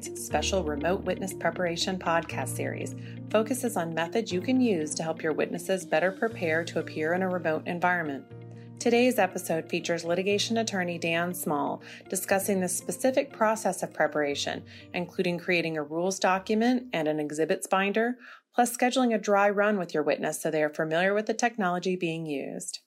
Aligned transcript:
Special 0.00 0.64
remote 0.64 1.02
witness 1.02 1.34
preparation 1.34 1.98
podcast 1.98 2.56
series 2.56 2.94
focuses 3.30 3.76
on 3.76 3.92
methods 3.92 4.32
you 4.32 4.40
can 4.40 4.58
use 4.58 4.94
to 4.94 5.02
help 5.02 5.22
your 5.22 5.34
witnesses 5.34 5.84
better 5.84 6.10
prepare 6.10 6.64
to 6.64 6.78
appear 6.78 7.12
in 7.12 7.22
a 7.22 7.28
remote 7.28 7.66
environment. 7.66 8.24
Today's 8.78 9.18
episode 9.18 9.68
features 9.68 10.04
litigation 10.04 10.56
attorney 10.56 10.96
Dan 10.96 11.34
Small 11.34 11.82
discussing 12.08 12.60
the 12.60 12.68
specific 12.68 13.30
process 13.30 13.82
of 13.82 13.92
preparation, 13.92 14.64
including 14.94 15.38
creating 15.38 15.76
a 15.76 15.82
rules 15.82 16.18
document 16.18 16.86
and 16.94 17.06
an 17.06 17.20
exhibits 17.20 17.66
binder, 17.66 18.16
plus 18.54 18.74
scheduling 18.74 19.14
a 19.14 19.18
dry 19.18 19.50
run 19.50 19.78
with 19.78 19.92
your 19.92 20.02
witness 20.02 20.40
so 20.40 20.50
they 20.50 20.62
are 20.62 20.70
familiar 20.70 21.12
with 21.12 21.26
the 21.26 21.34
technology 21.34 21.94
being 21.94 22.24
used. 22.24 22.80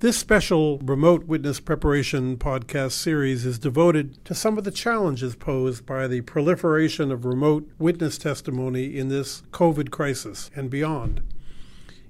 This 0.00 0.18
special 0.18 0.78
remote 0.80 1.24
witness 1.24 1.58
preparation 1.58 2.36
podcast 2.36 2.92
series 2.92 3.46
is 3.46 3.58
devoted 3.58 4.22
to 4.26 4.34
some 4.34 4.58
of 4.58 4.64
the 4.64 4.70
challenges 4.70 5.34
posed 5.34 5.86
by 5.86 6.06
the 6.06 6.20
proliferation 6.20 7.10
of 7.10 7.24
remote 7.24 7.66
witness 7.78 8.18
testimony 8.18 8.98
in 8.98 9.08
this 9.08 9.40
COVID 9.52 9.90
crisis 9.90 10.50
and 10.54 10.68
beyond. 10.68 11.22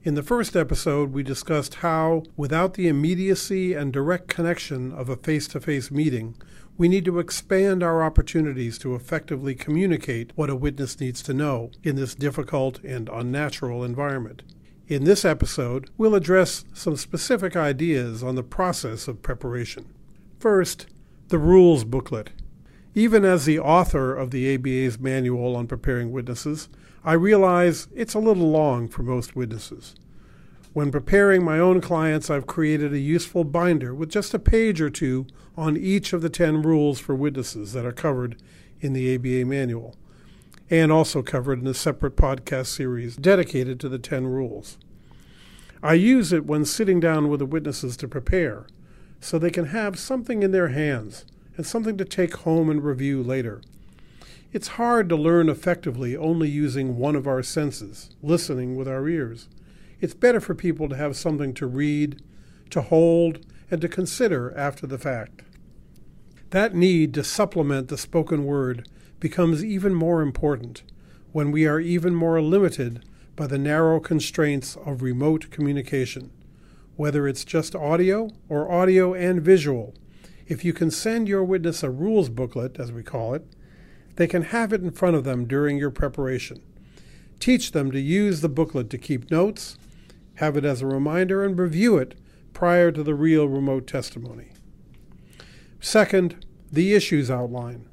In 0.02 0.16
the 0.16 0.24
first 0.24 0.56
episode, 0.56 1.12
we 1.12 1.22
discussed 1.22 1.76
how, 1.76 2.24
without 2.36 2.74
the 2.74 2.88
immediacy 2.88 3.72
and 3.72 3.92
direct 3.92 4.26
connection 4.26 4.90
of 4.90 5.08
a 5.08 5.14
face 5.14 5.46
to 5.46 5.60
face 5.60 5.88
meeting, 5.88 6.34
we 6.76 6.88
need 6.88 7.04
to 7.04 7.20
expand 7.20 7.84
our 7.84 8.02
opportunities 8.02 8.78
to 8.78 8.96
effectively 8.96 9.54
communicate 9.54 10.32
what 10.34 10.50
a 10.50 10.56
witness 10.56 10.98
needs 10.98 11.22
to 11.22 11.32
know 11.32 11.70
in 11.84 11.94
this 11.94 12.16
difficult 12.16 12.82
and 12.82 13.08
unnatural 13.08 13.84
environment. 13.84 14.42
In 14.88 15.02
this 15.02 15.24
episode, 15.24 15.90
we'll 15.98 16.14
address 16.14 16.64
some 16.72 16.94
specific 16.96 17.56
ideas 17.56 18.22
on 18.22 18.36
the 18.36 18.44
process 18.44 19.08
of 19.08 19.20
preparation. 19.20 19.92
First, 20.38 20.86
the 21.26 21.38
rules 21.40 21.82
booklet. 21.82 22.30
Even 22.94 23.24
as 23.24 23.44
the 23.44 23.58
author 23.58 24.14
of 24.14 24.30
the 24.30 24.54
ABA's 24.54 25.00
manual 25.00 25.56
on 25.56 25.66
preparing 25.66 26.12
witnesses, 26.12 26.68
I 27.04 27.14
realize 27.14 27.88
it's 27.96 28.14
a 28.14 28.20
little 28.20 28.48
long 28.48 28.86
for 28.86 29.02
most 29.02 29.34
witnesses. 29.34 29.96
When 30.72 30.92
preparing 30.92 31.44
my 31.44 31.58
own 31.58 31.80
clients, 31.80 32.30
I've 32.30 32.46
created 32.46 32.92
a 32.92 33.00
useful 33.00 33.42
binder 33.42 33.92
with 33.92 34.08
just 34.08 34.34
a 34.34 34.38
page 34.38 34.80
or 34.80 34.88
two 34.88 35.26
on 35.56 35.76
each 35.76 36.12
of 36.12 36.22
the 36.22 36.30
10 36.30 36.62
rules 36.62 37.00
for 37.00 37.16
witnesses 37.16 37.72
that 37.72 37.84
are 37.84 37.90
covered 37.90 38.40
in 38.80 38.92
the 38.92 39.16
ABA 39.16 39.46
manual, 39.46 39.96
and 40.70 40.90
also 40.90 41.22
covered 41.22 41.60
in 41.60 41.66
a 41.66 41.74
separate 41.74 42.16
podcast 42.16 42.66
series 42.66 43.16
dedicated 43.16 43.78
to 43.80 43.88
the 43.88 43.98
10 43.98 44.26
rules. 44.26 44.78
I 45.82 45.94
use 45.94 46.32
it 46.32 46.46
when 46.46 46.64
sitting 46.64 46.98
down 46.98 47.28
with 47.28 47.40
the 47.40 47.46
witnesses 47.46 47.96
to 47.98 48.08
prepare, 48.08 48.66
so 49.20 49.38
they 49.38 49.50
can 49.50 49.66
have 49.66 49.98
something 49.98 50.42
in 50.42 50.50
their 50.50 50.68
hands 50.68 51.24
and 51.56 51.66
something 51.66 51.96
to 51.96 52.04
take 52.04 52.36
home 52.38 52.68
and 52.68 52.82
review 52.82 53.22
later. 53.22 53.62
It's 54.52 54.68
hard 54.68 55.08
to 55.10 55.16
learn 55.16 55.48
effectively 55.48 56.16
only 56.16 56.48
using 56.48 56.96
one 56.96 57.16
of 57.16 57.26
our 57.26 57.42
senses, 57.42 58.10
listening 58.22 58.76
with 58.76 58.88
our 58.88 59.08
ears. 59.08 59.48
It's 60.00 60.14
better 60.14 60.40
for 60.40 60.54
people 60.54 60.88
to 60.88 60.96
have 60.96 61.16
something 61.16 61.54
to 61.54 61.66
read, 61.66 62.22
to 62.70 62.82
hold, 62.82 63.44
and 63.70 63.80
to 63.80 63.88
consider 63.88 64.56
after 64.56 64.86
the 64.86 64.98
fact. 64.98 65.42
That 66.50 66.74
need 66.74 67.12
to 67.14 67.24
supplement 67.24 67.88
the 67.88 67.98
spoken 67.98 68.44
word 68.44 68.88
becomes 69.20 69.64
even 69.64 69.94
more 69.94 70.22
important 70.22 70.82
when 71.32 71.50
we 71.50 71.66
are 71.66 71.80
even 71.80 72.14
more 72.14 72.40
limited 72.40 73.04
by 73.34 73.46
the 73.46 73.58
narrow 73.58 74.00
constraints 74.00 74.76
of 74.76 75.02
remote 75.02 75.50
communication, 75.50 76.30
whether 76.96 77.28
it's 77.28 77.44
just 77.44 77.74
audio 77.74 78.30
or 78.48 78.70
audio 78.72 79.12
and 79.12 79.42
visual. 79.42 79.94
If 80.46 80.64
you 80.64 80.72
can 80.72 80.90
send 80.90 81.28
your 81.28 81.44
witness 81.44 81.82
a 81.82 81.90
rules 81.90 82.30
booklet, 82.30 82.78
as 82.78 82.92
we 82.92 83.02
call 83.02 83.34
it, 83.34 83.44
they 84.16 84.26
can 84.26 84.42
have 84.42 84.72
it 84.72 84.80
in 84.80 84.90
front 84.90 85.16
of 85.16 85.24
them 85.24 85.46
during 85.46 85.76
your 85.76 85.90
preparation. 85.90 86.62
Teach 87.38 87.72
them 87.72 87.90
to 87.92 88.00
use 88.00 88.40
the 88.40 88.48
booklet 88.48 88.88
to 88.90 88.98
keep 88.98 89.30
notes, 89.30 89.76
have 90.36 90.56
it 90.56 90.64
as 90.64 90.80
a 90.80 90.86
reminder, 90.86 91.44
and 91.44 91.58
review 91.58 91.98
it 91.98 92.14
prior 92.54 92.90
to 92.90 93.02
the 93.02 93.14
real 93.14 93.46
remote 93.46 93.86
testimony. 93.86 94.48
Second, 95.80 96.46
the 96.72 96.94
issues 96.94 97.30
outline. 97.30 97.88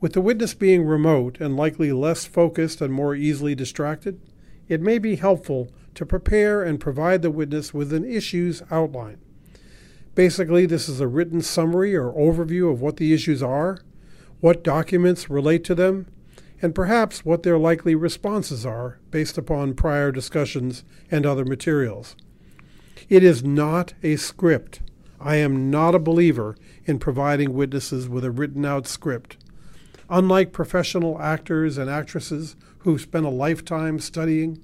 With 0.00 0.12
the 0.12 0.20
witness 0.20 0.54
being 0.54 0.84
remote 0.84 1.40
and 1.40 1.56
likely 1.56 1.92
less 1.92 2.24
focused 2.24 2.80
and 2.80 2.92
more 2.92 3.14
easily 3.14 3.54
distracted, 3.54 4.20
it 4.68 4.80
may 4.80 4.98
be 4.98 5.16
helpful 5.16 5.70
to 5.94 6.06
prepare 6.06 6.62
and 6.62 6.78
provide 6.78 7.22
the 7.22 7.30
witness 7.30 7.74
with 7.74 7.92
an 7.92 8.04
issues 8.04 8.62
outline. 8.70 9.18
Basically, 10.14 10.66
this 10.66 10.88
is 10.88 11.00
a 11.00 11.08
written 11.08 11.40
summary 11.40 11.96
or 11.96 12.12
overview 12.12 12.70
of 12.70 12.80
what 12.80 12.96
the 12.96 13.12
issues 13.12 13.42
are 13.42 13.78
what 14.40 14.62
documents 14.62 15.28
relate 15.28 15.64
to 15.64 15.74
them, 15.74 16.06
and 16.60 16.74
perhaps 16.74 17.24
what 17.24 17.42
their 17.42 17.58
likely 17.58 17.94
responses 17.94 18.64
are 18.64 18.98
based 19.10 19.38
upon 19.38 19.74
prior 19.74 20.10
discussions 20.12 20.84
and 21.10 21.24
other 21.24 21.44
materials. 21.44 22.16
It 23.08 23.22
is 23.22 23.44
not 23.44 23.94
a 24.02 24.16
script. 24.16 24.80
I 25.20 25.36
am 25.36 25.70
not 25.70 25.94
a 25.94 26.00
believer 26.00 26.56
in 26.84 26.98
providing 26.98 27.54
witnesses 27.54 28.08
with 28.08 28.24
a 28.24 28.30
written 28.30 28.64
out 28.64 28.86
script. 28.86 29.36
Unlike 30.10 30.52
professional 30.52 31.20
actors 31.20 31.76
and 31.76 31.90
actresses 31.90 32.56
who 32.78 32.98
spend 32.98 33.26
a 33.26 33.30
lifetime 33.30 33.98
studying, 33.98 34.62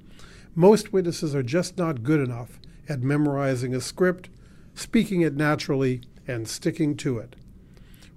most 0.55 0.93
witnesses 0.93 1.35
are 1.35 1.43
just 1.43 1.77
not 1.77 2.03
good 2.03 2.21
enough 2.21 2.59
at 2.89 3.03
memorizing 3.03 3.75
a 3.75 3.81
script, 3.81 4.31
speaking 4.75 5.21
it 5.21 5.35
naturally, 5.35 6.01
and 6.27 6.49
sticking 6.49 6.97
to 6.97 7.19
it. 7.19 7.37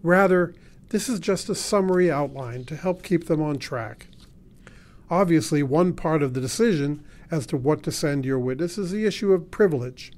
Rather, 0.02 0.54
this 0.90 1.10
is 1.10 1.20
just 1.20 1.50
a 1.50 1.56
summary 1.56 2.10
outline 2.10 2.64
to 2.66 2.76
help 2.78 3.04
keep 3.04 3.28
them 3.28 3.42
on 3.42 3.58
track. 3.58 4.08
Obviously, 5.10 5.62
one 5.64 5.94
part 5.94 6.24
of 6.24 6.34
the 6.34 6.42
decision 6.42 7.04
as 7.30 7.46
to 7.48 7.58
what 7.58 7.84
to 7.84 7.92
send 7.92 8.24
your 8.24 8.40
witness 8.40 8.78
is 8.78 8.92
the 8.92 9.06
issue 9.06 9.34
of 9.34 9.52
privilege. 9.52 10.14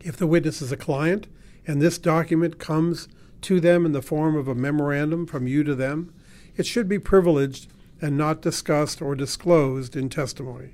If 0.00 0.16
the 0.16 0.26
witness 0.26 0.60
is 0.60 0.72
a 0.72 0.76
client 0.76 1.28
and 1.66 1.80
this 1.80 1.98
document 1.98 2.58
comes 2.58 3.06
to 3.42 3.60
them 3.60 3.86
in 3.86 3.92
the 3.92 4.02
form 4.02 4.34
of 4.34 4.48
a 4.48 4.54
memorandum 4.54 5.26
from 5.26 5.46
you 5.46 5.62
to 5.62 5.74
them, 5.76 6.12
it 6.56 6.66
should 6.66 6.88
be 6.88 6.98
privileged 6.98 7.68
and 8.00 8.16
not 8.16 8.42
discussed 8.42 9.00
or 9.00 9.14
disclosed 9.14 9.96
in 9.96 10.08
testimony. 10.08 10.70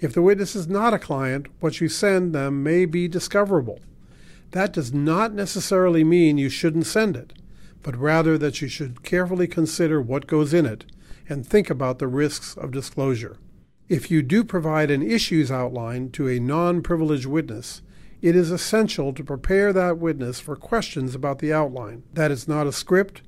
If 0.00 0.12
the 0.12 0.22
witness 0.22 0.54
is 0.54 0.68
not 0.68 0.94
a 0.94 0.98
client, 0.98 1.46
what 1.60 1.80
you 1.80 1.88
send 1.88 2.34
them 2.34 2.62
may 2.62 2.84
be 2.84 3.08
discoverable. 3.08 3.80
That 4.50 4.72
does 4.72 4.92
not 4.92 5.32
necessarily 5.32 6.04
mean 6.04 6.38
you 6.38 6.48
shouldn't 6.48 6.86
send 6.86 7.16
it 7.16 7.32
but 7.84 7.96
rather 7.96 8.36
that 8.38 8.60
you 8.60 8.66
should 8.66 9.04
carefully 9.04 9.46
consider 9.46 10.00
what 10.00 10.26
goes 10.26 10.52
in 10.52 10.66
it 10.66 10.86
and 11.28 11.46
think 11.46 11.70
about 11.70 12.00
the 12.00 12.08
risks 12.08 12.56
of 12.56 12.72
disclosure. 12.72 13.36
If 13.88 14.10
you 14.10 14.22
do 14.22 14.42
provide 14.42 14.90
an 14.90 15.02
issues 15.02 15.52
outline 15.52 16.10
to 16.12 16.26
a 16.26 16.40
non 16.40 16.82
privileged 16.82 17.26
witness, 17.26 17.82
it 18.22 18.34
is 18.34 18.50
essential 18.50 19.12
to 19.12 19.22
prepare 19.22 19.72
that 19.74 19.98
witness 19.98 20.40
for 20.40 20.56
questions 20.56 21.14
about 21.14 21.38
the 21.38 21.52
outline, 21.52 22.02
That 22.14 22.30
is 22.30 22.48
not 22.48 22.66
a 22.66 22.72
script, 22.72 23.20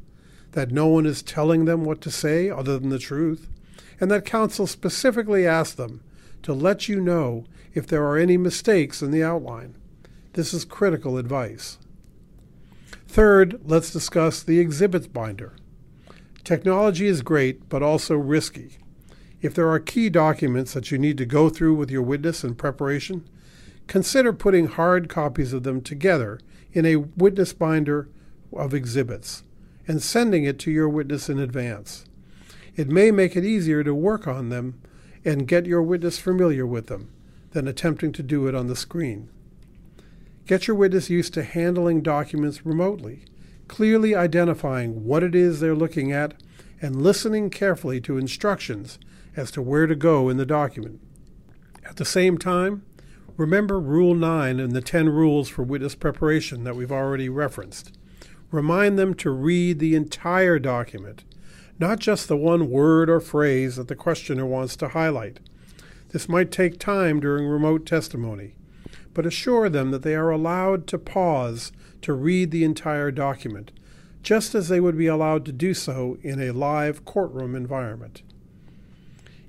that 0.56 0.72
no 0.72 0.86
one 0.86 1.04
is 1.04 1.22
telling 1.22 1.66
them 1.66 1.84
what 1.84 2.00
to 2.00 2.10
say 2.10 2.48
other 2.48 2.78
than 2.78 2.88
the 2.88 2.98
truth, 2.98 3.46
and 4.00 4.10
that 4.10 4.24
counsel 4.24 4.66
specifically 4.66 5.46
asks 5.46 5.74
them 5.74 6.00
to 6.42 6.54
let 6.54 6.88
you 6.88 6.98
know 6.98 7.44
if 7.74 7.86
there 7.86 8.02
are 8.02 8.16
any 8.16 8.38
mistakes 8.38 9.02
in 9.02 9.10
the 9.10 9.22
outline. 9.22 9.76
This 10.32 10.54
is 10.54 10.64
critical 10.64 11.18
advice. 11.18 11.76
Third, 13.06 13.60
let's 13.66 13.90
discuss 13.90 14.42
the 14.42 14.58
exhibits 14.58 15.06
binder. 15.06 15.56
Technology 16.42 17.06
is 17.06 17.20
great, 17.20 17.68
but 17.68 17.82
also 17.82 18.14
risky. 18.16 18.78
If 19.42 19.52
there 19.52 19.68
are 19.68 19.78
key 19.78 20.08
documents 20.08 20.72
that 20.72 20.90
you 20.90 20.96
need 20.96 21.18
to 21.18 21.26
go 21.26 21.50
through 21.50 21.74
with 21.74 21.90
your 21.90 22.00
witness 22.00 22.42
in 22.42 22.54
preparation, 22.54 23.28
consider 23.88 24.32
putting 24.32 24.68
hard 24.68 25.10
copies 25.10 25.52
of 25.52 25.64
them 25.64 25.82
together 25.82 26.40
in 26.72 26.86
a 26.86 26.96
witness 26.96 27.52
binder 27.52 28.08
of 28.54 28.72
exhibits 28.72 29.42
and 29.86 30.02
sending 30.02 30.44
it 30.44 30.58
to 30.60 30.70
your 30.70 30.88
witness 30.88 31.28
in 31.28 31.38
advance. 31.38 32.04
It 32.74 32.88
may 32.88 33.10
make 33.10 33.36
it 33.36 33.44
easier 33.44 33.82
to 33.84 33.94
work 33.94 34.26
on 34.26 34.48
them 34.48 34.80
and 35.24 35.48
get 35.48 35.66
your 35.66 35.82
witness 35.82 36.18
familiar 36.18 36.66
with 36.66 36.86
them 36.86 37.10
than 37.52 37.66
attempting 37.66 38.12
to 38.12 38.22
do 38.22 38.46
it 38.46 38.54
on 38.54 38.66
the 38.66 38.76
screen. 38.76 39.30
Get 40.46 40.68
your 40.68 40.76
witness 40.76 41.10
used 41.10 41.34
to 41.34 41.42
handling 41.42 42.02
documents 42.02 42.64
remotely, 42.64 43.24
clearly 43.66 44.14
identifying 44.14 45.04
what 45.04 45.22
it 45.22 45.34
is 45.34 45.58
they're 45.58 45.74
looking 45.74 46.12
at 46.12 46.34
and 46.80 47.02
listening 47.02 47.50
carefully 47.50 48.00
to 48.02 48.18
instructions 48.18 48.98
as 49.34 49.50
to 49.52 49.62
where 49.62 49.86
to 49.86 49.96
go 49.96 50.28
in 50.28 50.36
the 50.36 50.46
document. 50.46 51.00
At 51.84 51.96
the 51.96 52.04
same 52.04 52.38
time, 52.38 52.84
remember 53.36 53.80
Rule 53.80 54.14
9 54.14 54.60
and 54.60 54.72
the 54.72 54.80
10 54.80 55.08
rules 55.08 55.48
for 55.48 55.62
witness 55.62 55.94
preparation 55.94 56.64
that 56.64 56.76
we've 56.76 56.92
already 56.92 57.28
referenced. 57.28 57.95
Remind 58.50 58.98
them 58.98 59.14
to 59.14 59.30
read 59.30 59.78
the 59.78 59.94
entire 59.94 60.58
document, 60.58 61.24
not 61.78 61.98
just 61.98 62.28
the 62.28 62.36
one 62.36 62.70
word 62.70 63.10
or 63.10 63.20
phrase 63.20 63.76
that 63.76 63.88
the 63.88 63.96
questioner 63.96 64.46
wants 64.46 64.76
to 64.76 64.88
highlight. 64.88 65.40
This 66.10 66.28
might 66.28 66.50
take 66.50 66.78
time 66.78 67.20
during 67.20 67.46
remote 67.46 67.84
testimony 67.86 68.54
but 69.16 69.24
assure 69.24 69.70
them 69.70 69.92
that 69.92 70.02
they 70.02 70.14
are 70.14 70.28
allowed 70.28 70.86
to 70.86 70.98
pause 70.98 71.72
to 72.02 72.12
read 72.12 72.50
the 72.50 72.64
entire 72.64 73.10
document, 73.10 73.72
just 74.22 74.54
as 74.54 74.68
they 74.68 74.78
would 74.78 74.98
be 74.98 75.06
allowed 75.06 75.42
to 75.46 75.52
do 75.52 75.72
so 75.72 76.18
in 76.20 76.38
a 76.38 76.50
live 76.50 77.02
courtroom 77.06 77.54
environment. 77.54 78.22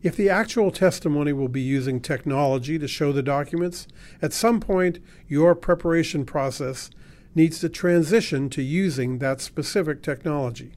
If 0.01 0.15
the 0.15 0.29
actual 0.29 0.71
testimony 0.71 1.33
will 1.33 1.49
be 1.49 1.59
using 1.59 1.99
technology 1.99 2.79
to 2.79 2.87
show 2.87 3.11
the 3.11 3.21
documents, 3.21 3.89
at 4.21 4.31
some 4.31 4.61
point 4.61 4.99
your 5.27 5.53
preparation 5.53 6.23
process 6.23 6.89
needs 7.37 7.59
to 7.59 7.69
transition 7.69 8.49
to 8.49 8.63
using 8.63 9.19
that 9.19 9.39
specific 9.39 10.01
technology. 10.01 10.73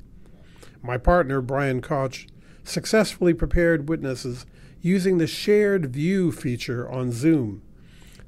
My 0.82 0.98
partner, 0.98 1.40
Brian 1.40 1.80
Koch, 1.80 2.26
successfully 2.62 3.32
prepared 3.32 3.88
witnesses 3.88 4.44
using 4.82 5.16
the 5.16 5.26
shared 5.26 5.86
view 5.86 6.30
feature 6.30 6.88
on 6.88 7.12
Zoom. 7.12 7.62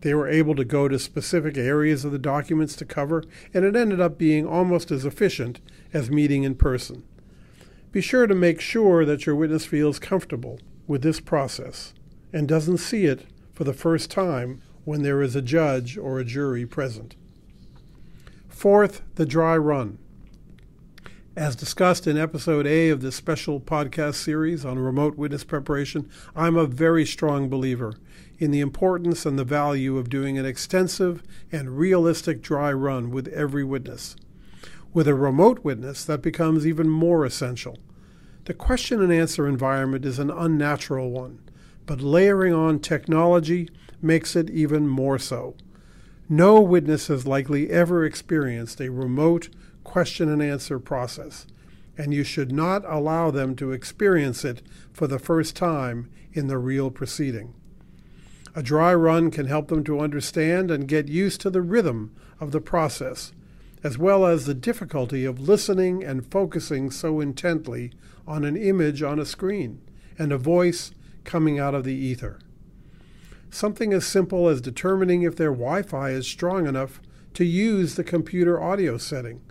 They 0.01 0.15
were 0.15 0.29
able 0.29 0.55
to 0.57 0.65
go 0.65 0.89
to 0.89 0.99
specific 0.99 1.57
areas 1.59 2.05
of 2.05 2.11
the 2.11 2.19
documents 2.19 2.75
to 2.77 2.87
cover, 2.87 3.23
and 3.53 3.65
it 3.65 3.77
ended 3.77 4.01
up 4.01 4.19
being 4.19 4.47
almost 4.47 4.91
as 4.91 5.05
efficient 5.05 5.61
as 5.93 6.11
meeting 6.11 6.43
in 6.43 6.55
person. 6.55 7.05
Be 7.93 8.01
sure 8.01 8.27
to 8.27 8.35
make 8.35 8.61
sure 8.61 9.05
that 9.05 9.27
your 9.27 9.37
witness 9.37 9.67
feels 9.67 9.99
comfortable 9.99 10.59
with 10.87 11.03
this 11.03 11.21
process 11.21 11.93
and 12.33 12.49
doesn't 12.49 12.79
see 12.79 13.05
it 13.05 13.27
for 13.53 13.65
the 13.65 13.75
first 13.75 14.11
time 14.11 14.63
when 14.85 15.03
there 15.03 15.21
is 15.21 15.37
a 15.37 15.43
judge 15.43 15.99
or 15.99 16.19
a 16.19 16.25
jury 16.25 16.65
present. 16.65 17.15
Fourth, 18.63 19.03
the 19.17 19.27
dry 19.27 19.57
run. 19.57 19.99
As 21.35 21.57
discussed 21.57 22.07
in 22.07 22.17
episode 22.17 22.65
A 22.65 22.91
of 22.91 23.01
this 23.01 23.17
special 23.17 23.61
podcast 23.61 24.15
series 24.15 24.65
on 24.65 24.79
remote 24.79 25.17
witness 25.17 25.43
preparation, 25.43 26.09
I'm 26.37 26.57
a 26.57 26.65
very 26.65 27.05
strong 27.05 27.49
believer 27.49 27.95
in 28.39 28.53
the 28.53 28.61
importance 28.61 29.27
and 29.27 29.37
the 29.37 29.43
value 29.43 29.99
of 29.99 30.09
doing 30.09 30.39
an 30.39 30.47
extensive 30.47 31.25
and 31.51 31.77
realistic 31.77 32.41
dry 32.41 32.73
run 32.73 33.11
with 33.11 33.27
every 33.27 33.65
witness. 33.65 34.15
With 34.95 35.09
a 35.09 35.15
remote 35.17 35.65
witness, 35.65 36.05
that 36.05 36.23
becomes 36.23 36.65
even 36.65 36.89
more 36.89 37.25
essential. 37.25 37.79
The 38.45 38.55
question 38.55 39.03
and 39.03 39.13
answer 39.13 39.49
environment 39.49 40.05
is 40.05 40.21
an 40.21 40.31
unnatural 40.31 41.11
one, 41.11 41.41
but 41.85 42.01
layering 42.01 42.55
on 42.55 42.79
technology 42.79 43.69
makes 44.01 44.37
it 44.37 44.51
even 44.51 44.87
more 44.87 45.19
so. 45.19 45.57
No 46.33 46.63
witness 46.63 47.09
has 47.09 47.27
likely 47.27 47.69
ever 47.69 48.07
experienced 48.07 48.81
a 48.81 48.91
remote 48.91 49.51
question 49.85 50.31
and 50.31 50.43
answer 50.43 50.79
process, 50.79 51.47
and 51.99 52.15
you 52.15 52.25
should 52.25 52.51
not 52.51 52.91
allow 52.91 53.31
them 53.31 53.55
to 53.57 53.73
experience 53.73 54.43
it 54.43 54.63
for 54.95 55.07
the 55.07 55.19
first 55.19 55.55
time 55.55 56.09
in 56.33 56.47
the 56.47 56.57
real 56.57 56.91
proceeding. 56.91 57.53
A 58.57 58.63
dry 58.63 58.95
run 58.95 59.31
can 59.31 59.45
help 59.45 59.69
them 59.69 59.85
to 59.85 60.01
understand 60.01 60.71
and 60.71 60.89
get 60.89 61.07
used 61.07 61.43
to 61.43 61.51
the 61.51 61.61
rhythm 61.61 62.15
of 62.41 62.51
the 62.51 62.63
process, 62.63 63.35
as 63.85 63.99
well 63.99 64.25
as 64.25 64.47
the 64.47 64.55
difficulty 64.55 65.27
of 65.27 65.39
listening 65.39 66.03
and 66.03 66.31
focusing 66.31 66.91
so 66.91 67.21
intently 67.21 67.93
on 68.27 68.47
an 68.47 68.57
image 68.57 69.03
on 69.03 69.19
a 69.19 69.27
screen 69.27 69.83
and 70.19 70.33
a 70.33 70.39
voice 70.39 70.93
coming 71.25 71.59
out 71.59 71.75
of 71.75 71.85
the 71.85 71.93
ether. 71.93 72.39
Something 73.53 73.93
as 73.93 74.07
simple 74.07 74.49
as 74.49 74.63
determining 74.63 75.23
if 75.23 75.37
their 75.37 75.53
Wi 75.53 75.83
Fi 75.83 76.09
is 76.11 76.27
strong 76.27 76.67
enough 76.67 77.03
to 77.35 77.45
use 77.45 77.95
the 77.95 78.03
computer 78.03 78.59
audio 78.59 78.97
setting 78.97 79.43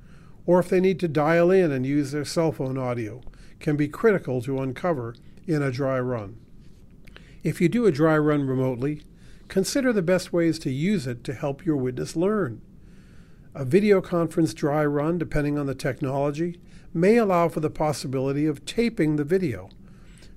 or 0.48 0.60
if 0.60 0.70
they 0.70 0.82
need 0.82 1.00
to 1.00 1.08
dial 1.08 1.52
in 1.52 1.72
and 1.72 1.86
use 1.86 2.12
their 2.12 2.26
cell 2.26 2.52
phone 2.52 2.80
audio, 2.80 3.22
can 3.60 3.78
be 3.78 3.88
critical 3.88 4.42
to 4.42 4.60
uncover 4.60 5.14
in 5.46 5.62
a 5.62 5.72
dry 5.72 6.00
run. 6.00 6.36
If 7.44 7.62
you 7.62 7.70
do 7.70 7.86
a 7.86 7.92
dry 7.92 8.18
run 8.18 8.48
remotely, 8.48 9.04
consider 9.48 9.94
the 9.94 10.02
best 10.02 10.34
ways 10.34 10.58
to 10.60 10.72
use 10.72 11.06
it 11.06 11.24
to 11.26 11.36
help 11.36 11.64
your 11.64 11.78
witness 11.78 12.16
learn. 12.16 12.60
A 13.54 13.64
video 13.64 14.02
conference 14.02 14.56
dry 14.56 14.84
run, 14.84 15.20
depending 15.20 15.60
on 15.60 15.68
the 15.68 15.76
technology, 15.76 16.60
may 16.92 17.18
allow 17.18 17.50
for 17.50 17.60
the 17.60 17.70
possibility 17.70 18.48
of 18.48 18.66
taping 18.66 19.18
the 19.18 19.24
video 19.24 19.70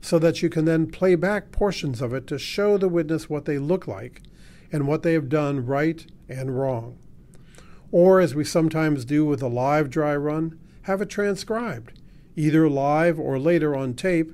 so 0.05 0.19
that 0.19 0.43
you 0.43 0.49
can 0.49 0.65
then 0.65 0.91
play 0.91 1.15
back 1.15 1.51
portions 1.51 2.03
of 2.03 2.13
it 2.13 2.27
to 2.27 2.39
show 2.39 2.77
the 2.77 2.89
witness 2.89 3.31
what 3.31 3.45
they 3.45 3.59
look 3.59 3.87
like 3.87 4.23
and 4.71 4.87
what 4.87 5.03
they 5.03 5.13
have 5.15 5.29
done 5.29 5.65
right 5.65 6.07
and 6.29 6.59
wrong 6.59 6.99
or 7.95 8.19
as 8.19 8.35
we 8.35 8.43
sometimes 8.43 9.05
do 9.05 9.25
with 9.25 9.41
a 9.41 9.47
live 9.47 9.89
dry 9.89 10.17
run, 10.17 10.59
have 10.83 11.01
it 11.01 11.09
transcribed, 11.09 11.97
either 12.35 12.69
live 12.69 13.21
or 13.21 13.39
later 13.39 13.77
on 13.77 13.95
tape, 13.95 14.33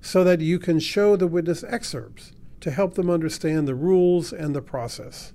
so 0.00 0.22
that 0.22 0.40
you 0.40 0.56
can 0.56 0.78
show 0.78 1.16
the 1.16 1.26
witness 1.26 1.64
excerpts 1.64 2.30
to 2.60 2.70
help 2.70 2.94
them 2.94 3.10
understand 3.10 3.66
the 3.66 3.74
rules 3.74 4.32
and 4.32 4.54
the 4.54 4.62
process. 4.62 5.32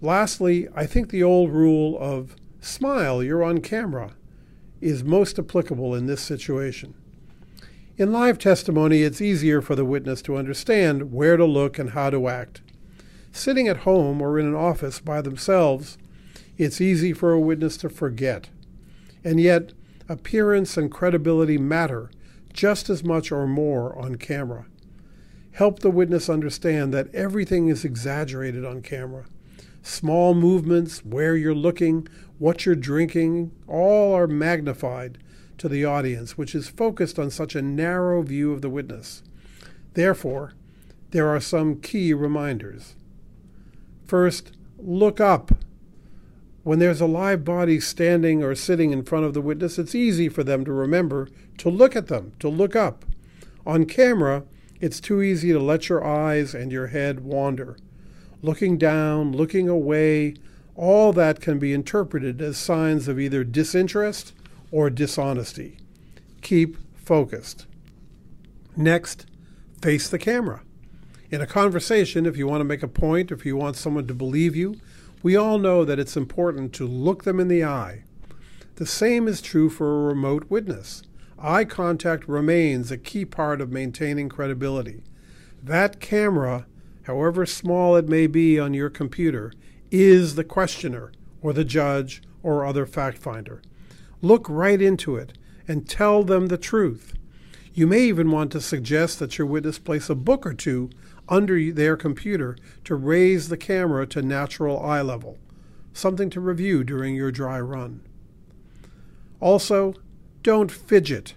Lastly, 0.00 0.66
I 0.74 0.86
think 0.86 1.10
the 1.10 1.22
old 1.22 1.52
rule 1.52 1.96
of 2.00 2.34
smile, 2.60 3.22
you're 3.22 3.44
on 3.44 3.58
camera, 3.58 4.16
is 4.80 5.04
most 5.04 5.38
applicable 5.38 5.94
in 5.94 6.06
this 6.06 6.20
situation. 6.20 6.94
In 8.02 8.10
live 8.10 8.36
testimony, 8.36 9.02
it's 9.02 9.20
easier 9.20 9.62
for 9.62 9.76
the 9.76 9.84
witness 9.84 10.22
to 10.22 10.36
understand 10.36 11.12
where 11.12 11.36
to 11.36 11.44
look 11.44 11.78
and 11.78 11.90
how 11.90 12.10
to 12.10 12.26
act. 12.26 12.60
Sitting 13.30 13.68
at 13.68 13.86
home 13.86 14.20
or 14.20 14.40
in 14.40 14.46
an 14.46 14.56
office 14.56 14.98
by 14.98 15.22
themselves, 15.22 15.98
it's 16.58 16.80
easy 16.80 17.12
for 17.12 17.30
a 17.30 17.38
witness 17.38 17.76
to 17.76 17.88
forget. 17.88 18.48
And 19.22 19.38
yet, 19.38 19.72
appearance 20.08 20.76
and 20.76 20.90
credibility 20.90 21.58
matter 21.58 22.10
just 22.52 22.90
as 22.90 23.04
much 23.04 23.30
or 23.30 23.46
more 23.46 23.96
on 23.96 24.16
camera. 24.16 24.66
Help 25.52 25.78
the 25.78 25.88
witness 25.88 26.28
understand 26.28 26.92
that 26.92 27.14
everything 27.14 27.68
is 27.68 27.84
exaggerated 27.84 28.64
on 28.64 28.82
camera. 28.82 29.26
Small 29.84 30.34
movements, 30.34 31.04
where 31.04 31.36
you're 31.36 31.54
looking, 31.54 32.08
what 32.40 32.66
you're 32.66 32.74
drinking, 32.74 33.52
all 33.68 34.12
are 34.12 34.26
magnified 34.26 35.18
to 35.62 35.68
the 35.68 35.84
audience, 35.84 36.36
which 36.36 36.56
is 36.56 36.68
focused 36.68 37.20
on 37.20 37.30
such 37.30 37.54
a 37.54 37.62
narrow 37.62 38.20
view 38.20 38.52
of 38.52 38.62
the 38.62 38.68
witness. 38.68 39.22
Therefore, 39.94 40.54
there 41.12 41.28
are 41.28 41.38
some 41.38 41.80
key 41.80 42.12
reminders. 42.12 42.96
First, 44.04 44.56
look 44.76 45.20
up. 45.20 45.52
When 46.64 46.80
there's 46.80 47.00
a 47.00 47.06
live 47.06 47.44
body 47.44 47.78
standing 47.78 48.42
or 48.42 48.56
sitting 48.56 48.90
in 48.90 49.04
front 49.04 49.24
of 49.24 49.34
the 49.34 49.40
witness, 49.40 49.78
it's 49.78 49.94
easy 49.94 50.28
for 50.28 50.42
them 50.42 50.64
to 50.64 50.72
remember 50.72 51.28
to 51.58 51.70
look 51.70 51.94
at 51.94 52.08
them, 52.08 52.32
to 52.40 52.48
look 52.48 52.74
up. 52.74 53.04
On 53.64 53.84
camera, 53.84 54.42
it's 54.80 54.98
too 54.98 55.22
easy 55.22 55.52
to 55.52 55.60
let 55.60 55.88
your 55.88 56.04
eyes 56.04 56.56
and 56.56 56.72
your 56.72 56.88
head 56.88 57.20
wander. 57.20 57.76
Looking 58.42 58.78
down, 58.78 59.30
looking 59.30 59.68
away, 59.68 60.34
all 60.74 61.12
that 61.12 61.40
can 61.40 61.60
be 61.60 61.72
interpreted 61.72 62.42
as 62.42 62.56
signs 62.56 63.06
of 63.06 63.20
either 63.20 63.44
disinterest 63.44 64.32
or 64.72 64.90
dishonesty. 64.90 65.76
Keep 66.40 66.76
focused. 66.96 67.66
Next, 68.76 69.26
face 69.80 70.08
the 70.08 70.18
camera. 70.18 70.62
In 71.30 71.40
a 71.40 71.46
conversation, 71.46 72.26
if 72.26 72.36
you 72.36 72.48
want 72.48 72.60
to 72.60 72.64
make 72.64 72.82
a 72.82 72.88
point, 72.88 73.30
if 73.30 73.46
you 73.46 73.56
want 73.56 73.76
someone 73.76 74.06
to 74.08 74.14
believe 74.14 74.56
you, 74.56 74.74
we 75.22 75.36
all 75.36 75.58
know 75.58 75.84
that 75.84 75.98
it's 75.98 76.16
important 76.16 76.72
to 76.74 76.86
look 76.86 77.22
them 77.22 77.38
in 77.38 77.48
the 77.48 77.64
eye. 77.64 78.02
The 78.76 78.86
same 78.86 79.28
is 79.28 79.40
true 79.40 79.70
for 79.70 79.86
a 79.86 80.06
remote 80.08 80.46
witness. 80.48 81.02
Eye 81.38 81.64
contact 81.64 82.26
remains 82.28 82.90
a 82.90 82.98
key 82.98 83.24
part 83.24 83.60
of 83.60 83.70
maintaining 83.70 84.28
credibility. 84.28 85.02
That 85.62 86.00
camera, 86.00 86.66
however 87.04 87.46
small 87.46 87.96
it 87.96 88.08
may 88.08 88.26
be 88.26 88.58
on 88.58 88.74
your 88.74 88.90
computer, 88.90 89.52
is 89.90 90.34
the 90.34 90.44
questioner 90.44 91.12
or 91.40 91.52
the 91.52 91.64
judge 91.64 92.22
or 92.42 92.64
other 92.64 92.86
fact 92.86 93.18
finder. 93.18 93.62
Look 94.22 94.46
right 94.48 94.80
into 94.80 95.16
it 95.16 95.36
and 95.68 95.88
tell 95.88 96.22
them 96.22 96.46
the 96.46 96.56
truth. 96.56 97.14
You 97.74 97.86
may 97.86 98.02
even 98.02 98.30
want 98.30 98.52
to 98.52 98.60
suggest 98.60 99.18
that 99.18 99.36
your 99.36 99.46
witness 99.46 99.78
place 99.78 100.08
a 100.08 100.14
book 100.14 100.46
or 100.46 100.54
two 100.54 100.90
under 101.28 101.72
their 101.72 101.96
computer 101.96 102.56
to 102.84 102.94
raise 102.94 103.48
the 103.48 103.56
camera 103.56 104.06
to 104.06 104.22
natural 104.22 104.80
eye 104.80 105.02
level, 105.02 105.38
something 105.92 106.30
to 106.30 106.40
review 106.40 106.84
during 106.84 107.14
your 107.14 107.32
dry 107.32 107.60
run. 107.60 108.00
Also, 109.40 109.94
don't 110.42 110.70
fidget. 110.70 111.34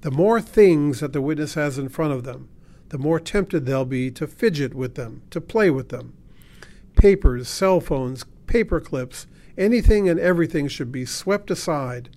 The 0.00 0.10
more 0.10 0.40
things 0.40 1.00
that 1.00 1.12
the 1.12 1.22
witness 1.22 1.54
has 1.54 1.78
in 1.78 1.88
front 1.88 2.12
of 2.12 2.24
them, 2.24 2.48
the 2.88 2.98
more 2.98 3.20
tempted 3.20 3.66
they'll 3.66 3.84
be 3.84 4.10
to 4.12 4.26
fidget 4.26 4.74
with 4.74 4.94
them, 4.94 5.22
to 5.30 5.40
play 5.40 5.70
with 5.70 5.90
them. 5.90 6.14
Papers, 6.96 7.48
cell 7.48 7.80
phones, 7.80 8.24
paper 8.46 8.80
clips, 8.80 9.26
anything 9.58 10.08
and 10.08 10.18
everything 10.18 10.68
should 10.68 10.90
be 10.90 11.04
swept 11.04 11.50
aside 11.50 12.08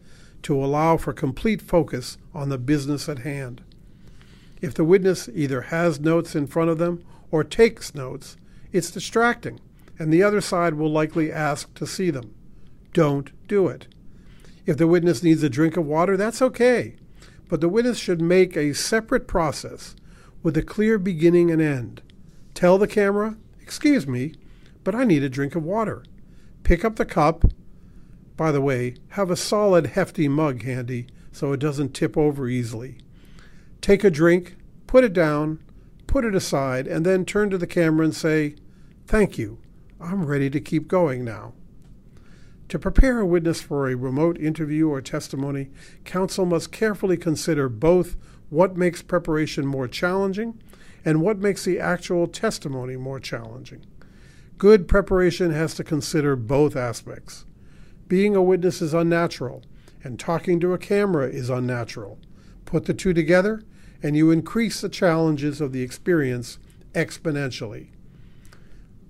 to 0.44 0.64
allow 0.64 0.96
for 0.96 1.12
complete 1.12 1.62
focus 1.62 2.18
on 2.34 2.50
the 2.50 2.58
business 2.58 3.10
at 3.10 3.20
hand. 3.20 3.62
If 4.62 4.74
the 4.74 4.86
witness 4.86 5.28
either 5.34 5.62
has 5.62 6.00
notes 6.00 6.36
in 6.36 6.48
front 6.48 6.70
of 6.70 6.78
them 6.78 7.04
or 7.32 7.44
takes 7.44 7.96
notes, 7.96 8.38
it's 8.72 8.92
distracting, 8.92 9.60
and 10.00 10.14
the 10.14 10.24
other 10.24 10.42
side 10.42 10.76
will 10.76 10.92
likely 10.92 11.32
ask 11.32 11.74
to 11.76 11.88
see 11.88 12.12
them. 12.12 12.34
Don't 12.94 13.32
do 13.48 13.68
it. 13.68 13.88
If 14.66 14.78
the 14.78 14.88
witness 14.88 15.24
needs 15.24 15.42
a 15.44 15.50
drink 15.50 15.78
of 15.78 15.86
water, 15.86 16.16
that's 16.16 16.42
okay, 16.42 16.96
but 17.50 17.60
the 17.60 17.70
witness 17.70 17.98
should 17.98 18.22
make 18.22 18.56
a 18.56 18.74
separate 18.74 19.28
process 19.28 19.96
with 20.44 20.56
a 20.56 20.62
clear 20.62 20.98
beginning 20.98 21.52
and 21.52 21.62
end. 21.62 22.02
Tell 22.54 22.78
the 22.78 22.88
camera, 22.88 23.38
Excuse 23.62 24.06
me, 24.06 24.34
but 24.84 24.94
I 24.94 25.06
need 25.06 25.24
a 25.24 25.30
drink 25.30 25.56
of 25.56 25.64
water. 25.64 26.04
Pick 26.64 26.86
up 26.86 26.96
the 26.96 27.06
cup. 27.06 27.46
By 28.38 28.52
the 28.52 28.62
way, 28.62 28.96
have 29.10 29.30
a 29.30 29.36
solid, 29.36 29.88
hefty 29.88 30.28
mug 30.28 30.64
handy 30.64 31.08
so 31.32 31.54
it 31.54 31.60
doesn't 31.60 31.94
tip 31.94 32.18
over 32.18 32.48
easily. 32.48 32.98
Take 33.80 34.04
a 34.04 34.12
drink, 34.12 34.58
put 34.88 35.04
it 35.04 35.14
down, 35.14 35.60
put 36.08 36.26
it 36.26 36.36
aside, 36.36 36.88
and 36.88 37.06
then 37.06 37.26
turn 37.26 37.50
to 37.50 37.58
the 37.58 37.68
camera 37.68 38.06
and 38.06 38.16
say, 38.16 38.56
Thank 39.08 39.38
you. 39.38 39.60
I'm 40.00 40.26
ready 40.26 40.50
to 40.50 40.60
keep 40.60 40.88
going 40.88 41.24
now. 41.24 41.54
To 42.70 42.80
prepare 42.80 43.20
a 43.20 43.26
witness 43.26 43.62
for 43.62 43.90
a 43.90 43.96
remote 43.96 44.40
interview 44.40 44.90
or 44.90 45.02
testimony, 45.02 45.70
counsel 46.06 46.46
must 46.46 46.72
carefully 46.72 47.18
consider 47.18 47.68
both 47.68 48.16
what 48.50 48.78
makes 48.78 49.02
preparation 49.02 49.66
more 49.66 49.88
challenging 49.88 50.62
and 51.04 51.22
what 51.22 51.40
makes 51.40 51.66
the 51.66 51.80
actual 51.80 52.28
testimony 52.28 52.96
more 52.96 53.20
challenging. 53.20 53.86
Good 54.62 54.88
preparation 54.88 55.50
has 55.50 55.74
to 55.74 55.84
consider 55.84 56.36
both 56.36 56.76
aspects. 56.76 57.46
Being 58.08 58.36
a 58.36 58.44
witness 58.44 58.80
is 58.80 58.94
unnatural, 58.94 59.64
and 60.04 60.20
talking 60.20 60.60
to 60.60 60.74
a 60.74 60.78
camera 60.78 61.28
is 61.28 61.50
unnatural. 61.50 62.20
Put 62.66 62.86
the 62.86 62.94
two 62.94 63.12
together, 63.12 63.64
and 64.04 64.16
you 64.16 64.30
increase 64.30 64.80
the 64.80 64.88
challenges 64.88 65.62
of 65.62 65.72
the 65.72 65.82
experience 65.82 66.60
exponentially. 66.94 67.88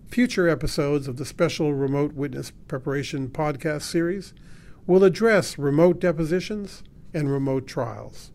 Future 0.07 0.47
episodes 0.47 1.09
of 1.09 1.17
the 1.17 1.25
special 1.25 1.73
Remote 1.73 2.13
Witness 2.13 2.53
Preparation 2.69 3.27
podcast 3.27 3.81
series 3.81 4.33
will 4.87 5.03
address 5.03 5.57
remote 5.57 5.99
depositions 5.99 6.81
and 7.13 7.29
remote 7.29 7.67
trials. 7.67 8.31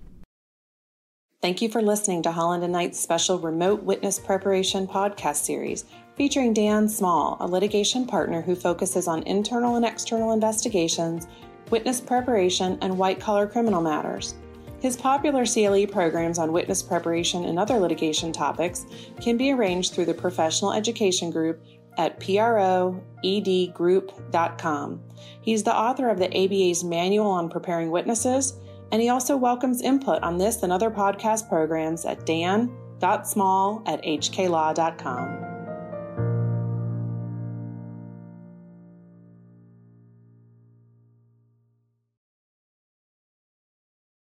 Thank 1.41 1.63
you 1.63 1.71
for 1.71 1.81
listening 1.81 2.23
to 2.25 2.33
Holland 2.33 2.63
and 2.63 2.75
Knight's 2.75 3.01
special 3.01 3.39
Remote 3.39 3.85
Witness 3.85 4.19
Preparation 4.19 4.87
podcast 4.87 5.37
series 5.37 5.87
featuring 6.17 6.55
Dan 6.55 6.89
Small, 6.89 7.37
a 7.41 7.47
litigation 7.47 8.07
partner 8.07 8.41
who 8.41 8.55
focuses 8.55 9.07
on 9.07 9.23
internal 9.25 9.77
and 9.77 9.85
external 9.85 10.33
investigations, 10.33 11.27
witness 11.71 12.01
preparation, 12.01 12.79
and 12.81 12.97
white 12.97 13.21
collar 13.21 13.47
criminal 13.47 13.83
matters. 13.83 14.35
His 14.81 14.97
popular 14.97 15.45
CLE 15.45 15.87
programs 15.87 16.39
on 16.39 16.53
witness 16.53 16.83
preparation 16.83 17.45
and 17.45 17.59
other 17.59 17.79
litigation 17.79 18.33
topics 18.33 18.87
can 19.21 19.37
be 19.37 19.53
arranged 19.53 19.93
through 19.93 20.07
the 20.07 20.15
professional 20.15 20.73
education 20.73 21.31
group 21.31 21.63
at 21.99 22.19
proedgroup.com. 22.21 25.01
He's 25.41 25.63
the 25.63 25.75
author 25.75 26.09
of 26.09 26.19
the 26.19 26.29
ABA's 26.29 26.85
Manual 26.85 27.31
on 27.31 27.49
Preparing 27.49 27.91
Witnesses, 27.91 28.55
and 28.93 29.03
he 29.03 29.09
also 29.09 29.37
welcomes 29.37 29.83
input 29.83 30.23
on 30.23 30.39
this 30.39 30.63
and 30.63 30.73
other 30.73 30.91
podcast 30.91 31.49
programs 31.49 32.05
at 32.05 32.25
dan.small 32.27 33.83
at 33.87 34.03
hklaw.com. 34.03 35.56